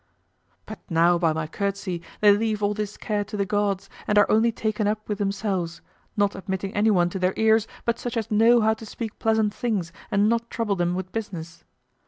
[0.65, 4.25] But now by my courtesy they leave all this care to the gods and are
[4.31, 5.79] only taken up with themselves,
[6.17, 9.93] not admitting anyone to their ear but such as know how to speak pleasant things
[10.09, 11.65] and not trouble them with business.